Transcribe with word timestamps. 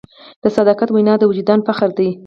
د 0.43 0.45
صداقت 0.57 0.89
وینا 0.91 1.13
د 1.19 1.23
وجدان 1.31 1.59
فخر 1.67 1.89
دی. 1.97 2.09